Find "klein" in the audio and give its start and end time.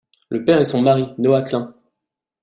1.43-1.75